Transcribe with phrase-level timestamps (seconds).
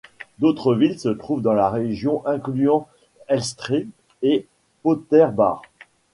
[0.39, 2.87] D'autres villes se trouvent dans la région incluant
[3.27, 3.87] Elstree
[4.23, 4.47] et
[4.81, 5.61] Potters Bar.